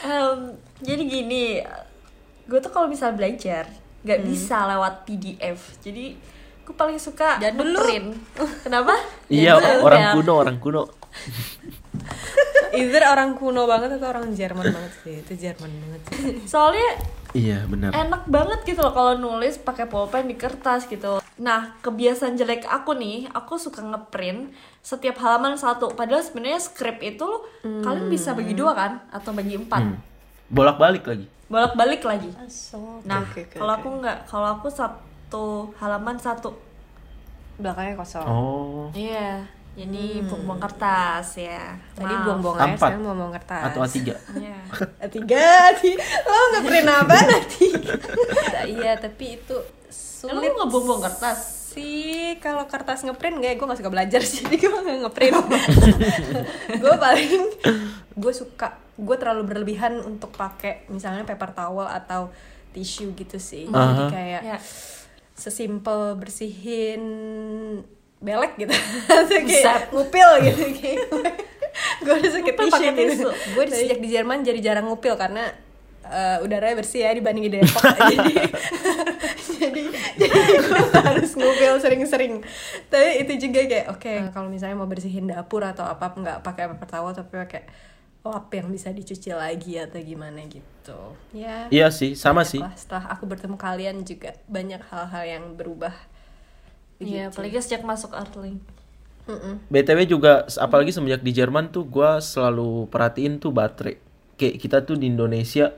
Em, 0.00 0.38
jadi 0.80 1.02
gini, 1.04 1.60
gue 2.44 2.58
tuh 2.58 2.68
kalau 2.68 2.88
bisa 2.88 3.12
belajar 3.12 3.68
nggak 4.00 4.20
bisa 4.24 4.64
lewat 4.66 5.04
PDF. 5.04 5.76
Jadi 5.78 6.16
gue 6.64 6.74
paling 6.74 6.96
suka 6.96 7.36
Jadul 7.36 7.70
lu. 7.70 7.78
print. 7.78 8.08
Kenapa? 8.64 8.96
Iya, 9.28 9.60
orang 9.78 10.00
ya. 10.00 10.10
kuno, 10.16 10.32
orang 10.34 10.56
kuno. 10.56 10.82
Either 12.70 13.02
orang 13.04 13.34
kuno 13.34 13.66
banget 13.66 13.98
atau 13.98 14.08
orang 14.08 14.30
Jerman 14.32 14.64
banget 14.64 14.92
sih. 15.02 15.14
Itu 15.20 15.32
Jerman 15.36 15.68
banget 15.68 16.00
sih. 16.08 16.16
Soalnya 16.48 16.88
Iya, 17.30 17.62
benar. 17.68 17.94
enak 17.94 18.26
banget 18.26 18.58
gitu 18.64 18.82
loh 18.82 18.90
kalau 18.90 19.14
nulis 19.14 19.54
pakai 19.54 19.86
pulpen 19.86 20.26
di 20.26 20.34
kertas 20.34 20.86
gitu. 20.86 21.19
Nah, 21.40 21.72
kebiasaan 21.80 22.36
jelek 22.36 22.68
aku 22.68 22.92
nih, 22.92 23.24
aku 23.32 23.56
suka 23.56 23.80
ngeprint 23.80 24.52
setiap 24.80 25.16
halaman 25.18 25.56
satu. 25.56 25.88
Padahal 25.90 26.20
sebenarnya 26.20 26.60
skrip 26.60 27.00
itu 27.00 27.24
kalian 27.62 28.06
bisa 28.06 28.36
bagi 28.36 28.52
dua 28.52 28.76
kan, 28.76 28.92
atau 29.08 29.32
bagi 29.32 29.56
empat, 29.56 29.80
Hmm. 29.80 29.96
Bolak-balik 30.46 31.06
lagi. 31.06 31.26
bolak-balik 31.46 32.02
lagi. 32.02 32.30
So, 32.46 33.00
Nah, 33.02 33.24
kalau 33.50 33.72
aku 33.72 33.88
nggak, 33.98 34.18
kalau 34.24 34.48
aku 34.54 34.68
satu 34.68 35.46
halaman 35.76 36.14
satu. 36.14 36.52
belakangnya 37.56 37.92
kosong. 37.94 38.24
Oh. 38.24 38.88
Iya, 38.90 39.44
jadi 39.70 40.04
buang-buang 40.22 40.60
kertas 40.60 41.26
ya. 41.36 41.78
Tadi 41.92 42.10
Maaf. 42.10 42.24
buang-buang 42.26 42.56
air, 42.56 42.66
Empat. 42.68 42.80
sekarang 42.80 43.02
buang-buang 43.02 43.34
kertas. 43.34 43.62
Atau 43.64 43.80
A3. 43.80 43.98
Iya. 44.36 44.58
tiga 45.14 45.48
ti 45.80 45.90
lo 45.96 46.36
nggak 46.52 46.62
pernah 46.64 46.96
apa 47.00 47.16
nanti 47.20 47.66
iya 48.76 48.92
tapi 48.94 49.34
itu 49.34 49.56
sulit 49.88 50.36
lu 50.36 50.54
nggak 50.54 50.68
buang-buang 50.68 51.02
kertas? 51.02 51.38
sih 51.70 52.34
kalau 52.38 52.66
kertas 52.66 53.06
ngeprint 53.06 53.38
nggak 53.38 53.54
gue 53.54 53.62
nggak 53.62 53.78
suka 53.78 53.90
belajar 53.90 54.18
sih 54.20 54.42
jadi 54.42 54.58
gue 54.60 54.80
nggak 54.80 54.98
ngeprint 55.06 55.38
gue 56.76 56.94
paling 56.98 57.32
gue 58.12 58.32
suka 58.34 58.74
gue 58.94 59.16
terlalu 59.16 59.42
berlebihan 59.46 60.02
untuk 60.02 60.34
pakai 60.34 60.82
misalnya 60.86 61.22
paper 61.22 61.54
towel 61.54 61.86
atau 61.86 62.34
tisu 62.70 63.14
gitu 63.14 63.38
sih 63.38 63.70
jadi 63.70 64.02
Aha. 64.02 64.10
kayak 64.10 64.42
Ya. 64.44 64.58
sesimpel 65.32 66.18
bersihin 66.18 67.02
belek 68.20 68.52
gitu. 68.60 68.72
Kayak 69.48 69.90
ngupil 69.90 70.30
gitu 70.44 70.64
kayak 70.76 71.08
gue 72.00 72.14
udah 72.14 72.30
sakit 72.32 72.54
Ngupil 72.54 72.66
tisu 72.66 72.74
pakai 72.76 72.92
gitu. 72.92 73.02
tisu. 73.14 73.28
gue 73.56 73.64
sejak 73.72 73.98
di 74.02 74.08
Jerman 74.10 74.38
jadi 74.42 74.60
jarang 74.60 74.86
ngupil 74.90 75.14
karena 75.16 75.48
eh, 76.04 76.44
udaranya 76.44 76.76
bersih 76.82 77.06
ya 77.06 77.14
dibanding 77.14 77.48
di 77.48 77.52
Depok. 77.60 77.84
Jadi 78.10 78.34
jadi 79.60 79.82
jadi 80.16 80.40
gue 80.56 80.80
harus 81.04 81.30
ngupil 81.36 81.72
sering-sering. 81.78 82.40
Tapi 82.88 83.22
itu 83.22 83.48
juga 83.48 83.60
kayak 83.68 83.86
oke 83.92 84.12
kalau 84.32 84.48
misalnya 84.48 84.76
mau 84.80 84.88
bersihin 84.88 85.28
dapur 85.28 85.62
atau 85.62 85.84
apa 85.84 86.10
nggak 86.10 86.38
pakai 86.40 86.64
paper 86.74 86.88
towel 86.88 87.12
tapi 87.12 87.32
pakai 87.36 87.62
lap 88.20 88.52
yang 88.52 88.68
bisa 88.68 88.92
dicuci 88.92 89.32
lagi 89.32 89.80
atau 89.80 89.96
gimana 90.00 90.44
gitu. 90.44 91.16
Ya. 91.32 91.68
Iya 91.72 91.88
sih, 91.88 92.12
sama 92.12 92.44
sih. 92.44 92.60
Lah, 92.60 92.76
setelah 92.76 93.16
aku 93.16 93.24
bertemu 93.24 93.56
kalian 93.56 93.96
juga 94.04 94.36
banyak 94.44 94.80
hal-hal 94.92 95.24
yang 95.24 95.44
berubah 95.56 95.92
Iya, 97.00 97.32
apalagi 97.32 97.56
sejak 97.58 97.82
masuk 97.82 98.12
Artling. 98.12 98.60
Mm-mm. 99.24 99.62
BTW 99.68 100.04
juga 100.04 100.44
apalagi 100.58 100.90
semenjak 100.90 101.22
di 101.22 101.32
Jerman 101.32 101.70
tuh 101.70 101.86
gua 101.86 102.18
selalu 102.20 102.88
perhatiin 102.88 103.38
tuh 103.38 103.50
baterai. 103.50 103.96
Kayak 104.36 104.54
kita 104.58 104.76
tuh 104.82 104.96
di 104.96 105.08
Indonesia 105.08 105.70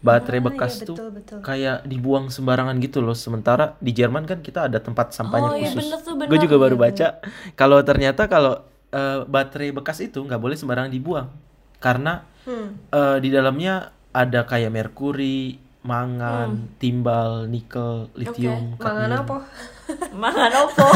baterai 0.00 0.40
Ah, 0.40 0.44
bekas 0.52 0.72
iya, 0.76 0.86
tuh 0.86 0.96
betul, 0.96 1.08
betul. 1.14 1.38
kayak 1.40 1.84
dibuang 1.84 2.28
sembarangan 2.28 2.76
gitu 2.78 3.00
loh. 3.00 3.14
Sementara 3.14 3.74
di 3.78 3.92
Jerman 3.92 4.28
kan 4.28 4.40
kita 4.40 4.68
ada 4.68 4.78
tempat 4.78 5.12
sampahnya 5.12 5.50
Oh, 5.50 5.56
iya, 5.56 5.70
khusus. 5.72 5.86
bener. 5.96 6.28
Gue 6.28 6.38
juga 6.40 6.56
baru 6.58 6.76
Iya, 6.76 6.82
baca 6.82 7.06
kalau 7.54 7.78
ternyata 7.80 8.22
kalau 8.26 8.54
eh, 8.90 9.20
baterai 9.24 9.70
bekas 9.72 9.98
itu 9.98 10.20
nggak 10.20 10.38
boleh 10.38 10.54
sembarangan 10.54 10.92
dibuang 10.92 11.28
karena 11.78 12.22
Hmm. 12.46 12.78
eh, 12.88 13.18
di 13.18 13.28
dalamnya 13.28 13.90
ada 14.14 14.46
kayak 14.46 14.70
merkuri, 14.70 15.58
mangan, 15.82 16.70
timbal, 16.78 17.44
nikel, 17.46 18.06
litium, 18.14 18.78
mangan 18.78 19.10
kadmium. 19.10 19.22
apa 19.22 19.36
Mangan 20.14 20.52
opo. 20.66 20.86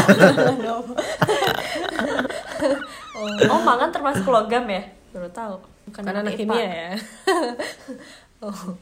oh. 3.51 3.59
mangan 3.63 3.89
termasuk 3.91 4.27
logam 4.27 4.65
ya? 4.67 4.83
Baru 5.11 5.29
tahu. 5.31 5.55
Bukan 5.89 6.01
karena 6.05 6.21
anak 6.21 6.37
kimia 6.37 6.61
ya 6.61 6.89
oh 8.45 8.77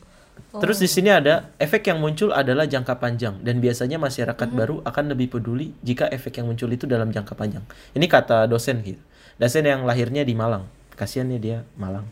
Terus 0.50 0.82
di 0.82 0.90
sini 0.90 1.14
ada 1.14 1.54
efek 1.62 1.88
yang 1.94 2.02
muncul 2.02 2.34
adalah 2.34 2.66
jangka 2.66 2.98
panjang 2.98 3.38
dan 3.46 3.62
biasanya 3.62 4.02
masyarakat 4.02 4.50
Mhm. 4.50 4.58
baru 4.58 4.76
akan 4.82 5.14
lebih 5.14 5.38
peduli 5.38 5.78
jika 5.86 6.10
efek 6.10 6.42
yang 6.42 6.50
muncul 6.50 6.66
itu 6.74 6.90
dalam 6.90 7.14
jangka 7.14 7.38
panjang. 7.38 7.62
Ini 7.94 8.06
kata 8.10 8.50
dosen 8.50 8.82
gitu. 8.82 8.98
Dosen 9.38 9.62
yang 9.64 9.86
lahirnya 9.86 10.26
di 10.26 10.34
Malang. 10.34 10.66
Kasian 10.98 11.30
ya 11.30 11.38
dia 11.38 11.58
Malang. 11.82 12.10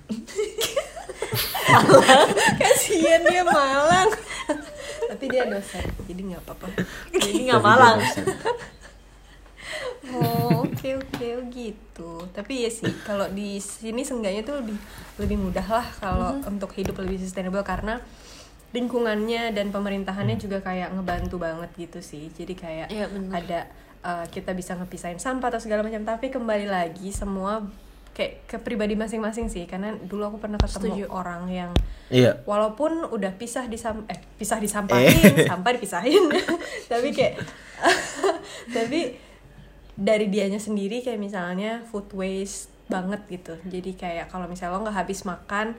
kasihan 2.61 3.21
dia 3.27 3.43
malang 3.43 4.07
tapi 5.17 5.33
dia 5.33 5.49
dosen. 5.49 5.81
Jadi 6.05 6.21
nggak 6.29 6.45
apa-apa. 6.45 6.67
Jadi 7.25 7.49
nggak 7.49 7.63
malang. 7.65 7.97
oh 10.13 10.61
oke 10.61 10.89
oke. 11.01 11.25
Oh 11.33 11.43
gitu. 11.49 12.11
Tapi 12.29 12.53
ya 12.61 12.69
sih 12.69 12.93
kalau 13.01 13.25
di 13.33 13.57
sini 13.57 14.05
seenggaknya 14.05 14.45
tuh 14.45 14.61
lebih 14.61 14.77
lebih 15.17 15.41
mudah 15.41 15.65
lah 15.65 15.89
kalau 15.97 16.37
untuk 16.45 16.69
hidup 16.77 17.01
lebih 17.01 17.17
sustainable 17.17 17.65
karena 17.65 17.97
lingkungannya 18.77 19.57
dan 19.57 19.73
pemerintahannya 19.73 20.37
juga 20.37 20.61
kayak 20.61 20.93
ngebantu 20.93 21.41
banget 21.41 21.73
gitu 21.81 22.05
sih. 22.05 22.29
Jadi 22.29 22.53
kayak 22.53 22.93
bener. 22.93 23.33
ada 23.33 23.59
uh, 24.05 24.25
kita 24.29 24.53
bisa 24.53 24.77
ngepisahin 24.77 25.17
sampah 25.17 25.49
atau 25.49 25.57
segala 25.57 25.81
macam. 25.81 26.05
Tapi 26.05 26.29
kembali 26.29 26.69
lagi 26.69 27.09
semua 27.09 27.65
kayak 28.17 28.49
ke 28.49 28.57
pribadi 28.57 28.97
masing-masing 28.97 29.45
sih 29.45 29.63
karena 29.63 29.93
dulu 29.93 30.25
aku 30.25 30.37
pernah 30.41 30.57
ketemu 30.57 31.05
Setuju. 31.05 31.05
orang 31.07 31.45
yang 31.47 31.71
Iya. 32.09 32.41
walaupun 32.43 33.05
udah 33.05 33.29
pisah 33.31 33.69
disam 33.69 34.07
eh 34.07 34.17
pisah 34.35 34.57
disampahin 34.57 35.13
sampah 35.49 35.71
dipisahin 35.71 36.25
tapi 36.91 37.13
kayak 37.13 37.37
tapi 38.75 39.13
dari 39.93 40.25
dianya 40.27 40.57
sendiri 40.57 41.01
kayak 41.01 41.17
misalnya 41.17 41.85
food 41.85 42.09
waste 42.11 42.73
banget 42.87 43.21
gitu 43.27 43.53
jadi 43.63 43.91
kayak 43.93 44.25
kalau 44.27 44.47
misalnya 44.47 44.73
lo 44.73 44.81
nggak 44.81 44.97
habis 44.97 45.21
makan 45.21 45.75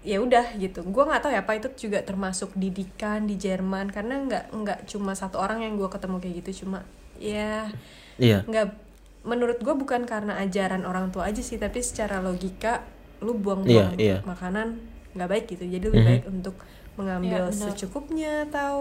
ya 0.00 0.16
udah 0.16 0.56
gitu 0.56 0.80
gue 0.80 1.02
nggak 1.02 1.20
tahu 1.20 1.32
ya 1.32 1.40
apa 1.40 1.56
itu 1.56 1.68
juga 1.78 2.00
termasuk 2.00 2.52
didikan 2.54 3.24
di 3.24 3.34
Jerman 3.34 3.88
karena 3.88 4.20
nggak 4.20 4.44
nggak 4.50 4.78
cuma 4.86 5.12
satu 5.12 5.36
orang 5.36 5.60
yang 5.60 5.74
gue 5.74 5.88
ketemu 5.88 6.16
kayak 6.18 6.34
gitu 6.44 6.64
cuma 6.64 6.84
ya 7.16 7.68
Iya. 8.16 8.44
nggak 8.44 8.66
menurut 9.22 9.58
gue 9.58 9.74
bukan 9.74 10.04
karena 10.04 10.38
ajaran 10.38 10.82
orang 10.82 11.08
tua 11.08 11.28
aja 11.28 11.40
sih 11.40 11.56
tapi 11.56 11.80
secara 11.80 12.18
logika 12.18 12.80
lu 13.20 13.32
Iya, 13.32 13.38
buang-buang 13.38 13.92
iya. 13.96 14.18
makanan 14.22 14.80
nggak 15.12 15.28
baik 15.28 15.44
gitu 15.50 15.64
jadi 15.66 15.84
lebih 15.84 16.00
Mhm. 16.00 16.08
baik 16.08 16.24
untuk 16.26 16.56
mengambil 16.92 17.28
Iya, 17.28 17.48
benar. 17.48 17.64
secukupnya 17.66 18.32
atau 18.46 18.76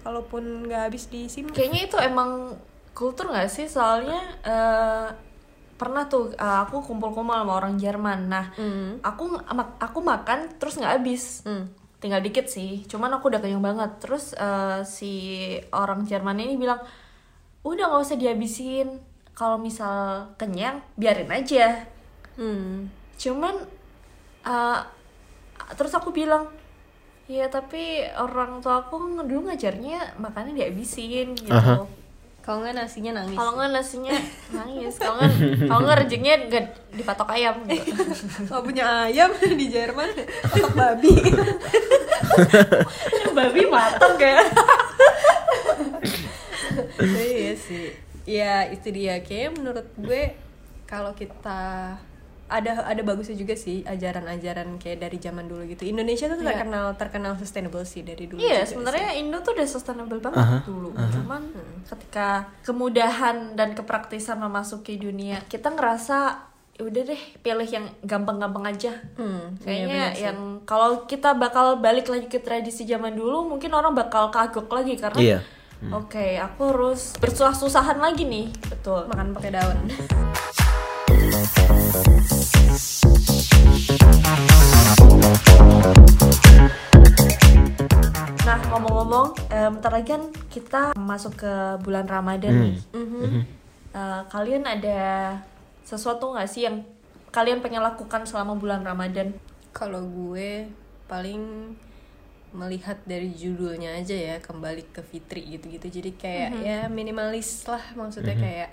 kalaupun 0.00 0.42
nggak 0.64 0.82
habis 0.84 1.08
disimpan 1.08 1.54
Kayaknya 1.54 1.80
itu 1.82 1.96
emang 1.98 2.30
kultur 2.92 3.26
nggak 3.26 3.48
sih? 3.48 3.64
Soalnya 3.66 4.20
eh, 4.42 5.08
pernah 5.74 6.04
tuh 6.04 6.30
eh, 6.30 6.58
aku 6.60 6.80
kumpul-kumpul 6.80 7.34
sama 7.34 7.52
orang 7.54 7.74
Jerman. 7.74 8.28
Nah, 8.28 8.52
Hmm. 8.52 9.00
aku 9.00 9.24
mak- 9.42 9.76
aku 9.78 9.98
makan 9.98 10.54
terus 10.54 10.76
nggak 10.76 10.94
habis. 10.94 11.40
Hmm. 11.42 11.72
Tinggal 11.98 12.20
dikit 12.20 12.46
sih. 12.46 12.84
Cuman 12.84 13.10
aku 13.10 13.28
udah 13.28 13.40
kenyang 13.40 13.64
banget. 13.64 13.96
Terus 13.98 14.32
eh, 14.34 14.84
si 14.84 15.12
orang 15.70 16.04
Jerman 16.04 16.36
ini 16.38 16.54
bilang, 16.54 16.78
udah 17.62 17.84
nggak 17.86 18.02
usah 18.02 18.14
dihabisin. 18.14 19.00
Kalau 19.34 19.58
misal 19.58 20.30
kenyang, 20.38 20.78
biarin 20.94 21.30
aja. 21.30 21.86
Hmm. 22.38 22.86
Cuman 23.18 23.54
eh, 24.46 24.80
terus 25.74 25.94
aku 25.94 26.14
bilang, 26.14 26.50
Iya 27.24 27.48
tapi 27.48 28.04
orang 28.20 28.60
tua 28.60 28.84
aku 28.84 29.24
dulu 29.24 29.48
ngajarnya 29.48 30.20
makannya 30.20 30.52
dihabisin 30.60 31.32
gitu. 31.32 31.48
Aha. 31.48 31.80
Kalau 32.44 32.60
nggak 32.60 32.76
nasinya 32.76 33.16
nangis. 33.16 33.36
Kalau 33.40 33.52
nggak 33.56 33.70
nasinya 33.72 34.12
nangis, 34.52 34.94
kalau 35.00 35.16
nggak 35.16 35.32
kalau 35.64 35.80
nggak 35.88 35.98
rezekinya 36.04 36.36
nggak 36.52 36.64
dipatok 36.92 37.28
ayam 37.32 37.56
gitu. 37.64 37.88
Kalau 38.44 38.60
punya 38.60 39.08
ayam 39.08 39.32
di 39.64 39.66
Jerman, 39.72 40.12
otak 40.52 40.72
babi. 40.76 41.12
Babi 43.32 43.62
matok 43.72 44.20
ya. 44.20 44.44
iya 47.00 47.56
sih. 47.56 47.96
Ya 48.24 48.64
itu 48.66 48.88
dia. 48.88 49.20
Kayaknya 49.20 49.50
menurut 49.54 49.86
gue 49.96 50.22
kalau 50.84 51.12
kita 51.12 51.94
ada 52.44 52.84
ada 52.84 53.00
bagusnya 53.00 53.34
juga 53.34 53.56
sih 53.56 53.80
ajaran-ajaran 53.82 54.76
kayak 54.76 55.00
dari 55.00 55.16
zaman 55.16 55.44
dulu 55.44 55.64
gitu. 55.66 55.88
Indonesia 55.88 56.28
tuh 56.28 56.38
Iya. 56.38 56.48
terkenal 56.52 56.86
terkenal 56.94 57.32
sustainable 57.34 57.84
sih 57.84 58.00
dari 58.00 58.28
dulu. 58.28 58.36
Iya, 58.38 58.62
juga 58.62 58.68
sebenarnya 58.68 59.08
Indo 59.16 59.40
tuh 59.40 59.56
udah 59.56 59.64
sustainable 59.66 60.20
banget 60.20 60.44
Aha, 60.44 60.60
dulu. 60.62 60.92
Cuman 60.92 61.42
ketika 61.82 62.52
kemudahan 62.60 63.54
dan 63.54 63.72
kepraktisan 63.72 64.36
memasuki 64.38 64.96
dunia, 64.96 65.40
kita 65.46 65.72
ngerasa 65.72 66.52
"Ya 66.74 66.82
udah 66.84 67.02
deh 67.06 67.22
pilih 67.40 67.64
yang 67.66 67.86
gampang-gampang 68.02 68.66
aja. 68.68 68.92
Hmm, 69.14 69.54
iya 69.54 69.62
Kayaknya 69.62 70.02
sih. 70.10 70.22
yang 70.26 70.38
kalau 70.62 71.06
kita 71.06 71.32
bakal 71.32 71.78
balik 71.78 72.06
lagi 72.06 72.26
ke 72.26 72.38
tradisi 72.38 72.82
zaman 72.82 73.14
dulu, 73.14 73.46
mungkin 73.46 73.70
orang 73.70 73.94
bakal 73.94 74.28
kagok 74.28 74.68
lagi 74.68 74.98
karena 74.98 75.16
Iya. 75.82 75.90
Oke, 75.96 76.26
aku 76.38 76.60
harus 76.70 77.16
bersusah-susahan 77.18 77.98
lagi 77.98 78.22
nih. 78.28 78.46
Betul. 78.70 79.10
makan 79.10 79.34
pakai 79.34 79.50
daun. 79.50 79.78
Nah, 88.44 88.58
ngomong-ngomong, 88.70 89.26
em, 89.50 89.70
bentar 89.74 89.92
lagi 89.92 90.08
kan 90.14 90.22
kita 90.52 90.82
masuk 90.94 91.42
ke 91.42 91.52
bulan 91.82 92.06
Ramadan 92.06 92.54
nih. 92.70 92.76
Eh, 93.94 94.22
kalian 94.26 94.66
ada 94.66 95.38
sesuatu 95.86 96.34
nggak 96.34 96.50
sih 96.50 96.66
yang 96.66 96.82
kalian 97.30 97.62
pengen 97.62 97.78
lakukan 97.82 98.26
selama 98.26 98.58
bulan 98.58 98.82
Ramadan? 98.82 99.30
Kalau 99.70 100.02
gue 100.02 100.66
paling 101.06 101.74
melihat 102.54 103.02
dari 103.02 103.34
judulnya 103.34 103.98
aja 103.98 104.14
ya 104.14 104.36
kembali 104.38 104.94
ke 104.94 105.02
fitri 105.02 105.58
gitu-gitu. 105.58 105.90
Jadi 105.90 106.10
kayak 106.14 106.50
ya 106.62 106.78
minimalis 106.86 107.66
lah 107.66 107.82
maksudnya 107.98 108.38
kayak 108.38 108.70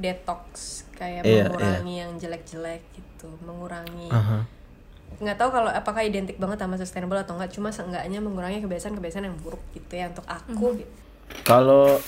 detox, 0.00 0.82
kayak 0.96 1.28
Iya, 1.28 1.52
mengurangi 1.52 1.94
yang 2.00 2.12
jelek-jelek 2.16 2.82
gitu, 2.96 3.28
mengurangi 3.44 4.08
Aha. 4.08 4.48
nggak 5.20 5.36
tahu 5.36 5.52
kalau 5.52 5.68
apakah 5.68 6.00
identik 6.00 6.40
banget 6.40 6.64
sama 6.64 6.80
sustainable 6.80 7.20
atau 7.20 7.36
enggak 7.36 7.52
cuma 7.52 7.68
seenggaknya 7.68 8.24
mengurangi 8.24 8.64
kebiasaan-kebiasaan 8.64 9.28
yang 9.28 9.36
buruk 9.44 9.60
gitu 9.76 9.92
ya 9.92 10.08
untuk 10.08 10.24
aku 10.24 10.80
gitu. 10.80 10.94
Kalau 11.44 12.00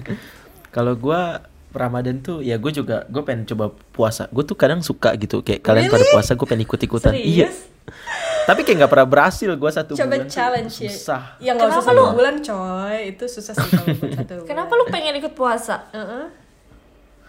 kalau 0.76 0.96
gua 0.96 1.44
Ramadan 1.76 2.24
tuh 2.24 2.40
ya 2.40 2.56
gue 2.56 2.72
juga 2.72 3.04
gue 3.12 3.20
pengen 3.20 3.44
coba 3.44 3.76
puasa. 3.92 4.32
Gue 4.32 4.48
tuh 4.48 4.56
kadang 4.56 4.80
suka 4.80 5.12
gitu 5.20 5.44
kayak 5.44 5.60
kalian 5.60 5.92
pada 5.92 6.08
puasa 6.08 6.32
gue 6.32 6.46
pengen 6.48 6.64
ikut-ikutan. 6.64 7.12
Iya. 7.12 7.52
Tapi 8.46 8.62
kayak 8.62 8.76
nggak 8.78 8.88
pernah 8.88 9.04
berhasil 9.04 9.50
gue 9.50 9.70
satu 9.70 9.92
coba 9.92 10.06
bulan 10.06 10.22
tuh 10.22 10.30
challenge 10.30 10.74
ya 10.78 10.88
susah. 10.88 11.22
ya 11.38 11.52
nggak 11.52 11.66
usah 11.66 11.76
Kenapa 11.76 11.90
satu 11.90 12.00
lu? 12.00 12.14
bulan 12.14 12.40
coy 12.40 12.96
itu 13.10 13.24
susah 13.26 13.52
sih 13.52 13.68
kalau 13.68 13.86
satu 13.90 14.32
bulan. 14.38 14.46
Kenapa 14.46 14.72
lu 14.72 14.84
pengen 14.86 15.14
ikut 15.16 15.32
puasa? 15.32 15.82
Heeh. 15.90 16.24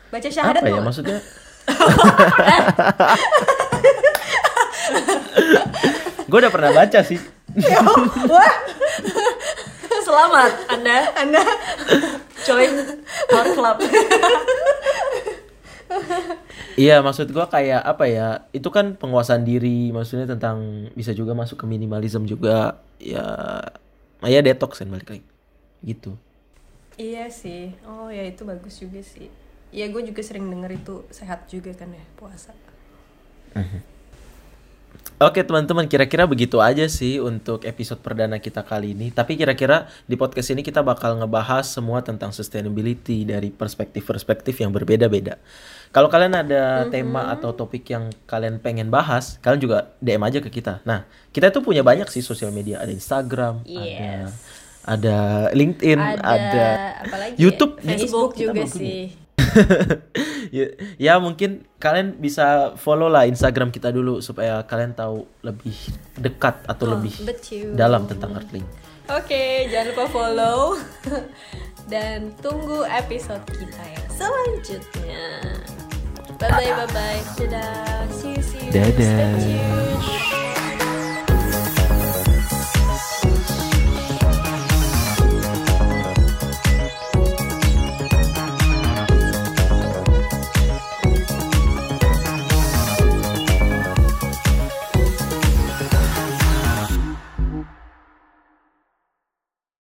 baca 0.08 0.24
syahadat 0.30 0.62
Apa 0.62 0.70
ya 0.70 0.80
maksudnya? 0.80 1.20
gue 6.28 6.38
udah 6.38 6.50
pernah 6.50 6.72
baca 6.72 7.00
sih. 7.02 7.18
wah 8.26 8.54
Selamat 10.08 10.52
Anda 10.70 11.10
anda 11.18 11.42
join 12.42 12.72
our 13.28 13.46
club. 13.52 13.76
Iya 16.80 17.02
maksud 17.06 17.28
gue 17.34 17.46
kayak 17.56 17.82
apa 17.92 18.06
ya? 18.06 18.28
Itu 18.54 18.70
kan 18.76 18.86
penguasaan 19.02 19.44
diri, 19.50 19.90
maksudnya 19.96 20.28
tentang 20.30 20.90
bisa 20.94 21.12
juga 21.20 21.34
masuk 21.34 21.58
ke 21.62 21.66
minimalism 21.74 22.24
juga. 22.30 22.82
Ya, 23.02 23.24
ya 24.26 24.40
detox 24.46 24.80
kan 24.82 24.90
balik 24.94 25.10
lagi. 25.14 25.26
Gitu. 25.86 26.18
iya 27.08 27.24
sih 27.42 27.62
oh 27.92 28.08
ya 28.18 28.24
itu 28.32 28.42
bagus 28.52 28.76
juga 28.84 29.00
sih 29.12 29.28
ya 29.78 29.86
gue 29.94 30.02
juga 30.10 30.22
sering 30.26 30.46
denger 30.54 30.72
itu 30.82 30.96
sehat 31.18 31.40
juga 31.54 31.72
kan 31.80 31.90
ya 31.94 32.06
puasa 32.20 32.54
Oke 35.18 35.42
teman-teman, 35.42 35.90
kira-kira 35.90 36.30
begitu 36.30 36.62
aja 36.62 36.86
sih 36.86 37.18
untuk 37.18 37.66
episode 37.66 37.98
perdana 38.06 38.38
kita 38.38 38.62
kali 38.62 38.94
ini. 38.94 39.10
Tapi 39.10 39.34
kira-kira 39.34 39.90
di 40.06 40.14
podcast 40.14 40.54
ini 40.54 40.62
kita 40.62 40.86
bakal 40.86 41.18
ngebahas 41.18 41.66
semua 41.66 42.06
tentang 42.06 42.30
sustainability 42.30 43.26
dari 43.26 43.50
perspektif-perspektif 43.50 44.62
yang 44.62 44.70
berbeda-beda. 44.70 45.42
Kalau 45.90 46.06
kalian 46.14 46.38
ada 46.38 46.86
tema 46.94 47.34
atau 47.34 47.50
topik 47.50 47.90
yang 47.90 48.14
kalian 48.30 48.62
pengen 48.62 48.94
bahas, 48.94 49.42
kalian 49.42 49.58
juga 49.58 49.78
DM 50.06 50.22
aja 50.22 50.38
ke 50.38 50.54
kita. 50.54 50.86
Nah, 50.86 51.10
kita 51.34 51.50
tuh 51.50 51.66
punya 51.66 51.82
banyak 51.82 52.06
sih 52.14 52.22
sosial 52.22 52.54
media, 52.54 52.78
ada 52.78 52.94
Instagram, 52.94 53.66
ada 53.66 54.30
ada 54.86 55.18
LinkedIn, 55.50 55.98
ada, 56.22 56.66
YouTube, 57.36 57.82
ya? 57.82 57.98
Facebook 57.98 58.38
kita 58.38 58.54
juga 58.54 58.64
sih 58.70 59.27
ya, 60.58 60.66
ya 60.98 61.14
mungkin 61.22 61.66
kalian 61.78 62.18
bisa 62.18 62.74
follow 62.76 63.08
lah 63.08 63.30
Instagram 63.30 63.70
kita 63.70 63.94
dulu 63.94 64.20
supaya 64.20 64.66
kalian 64.66 64.98
tahu 64.98 65.26
lebih 65.46 65.78
dekat 66.18 66.66
atau 66.66 66.86
lebih 66.98 67.14
betul. 67.24 67.74
dalam 67.78 68.10
tentang 68.10 68.34
Earthling. 68.34 68.66
Oke, 69.08 69.72
jangan 69.72 69.96
lupa 69.96 70.06
follow 70.12 70.60
dan 71.94 72.36
tunggu 72.44 72.84
episode 72.84 73.44
kita 73.48 73.84
yang 73.88 74.08
selanjutnya. 74.12 75.26
Bye 76.38 76.52
bye 76.52 76.72
bye 76.84 76.90
bye. 76.92 77.22
Dadah. 77.40 78.06
See 78.12 78.36
you 78.36 78.44
see 78.44 78.62
you. 78.68 78.72
Dadah. 78.76 79.32
Stay 79.40 79.58
tuned. 79.64 80.27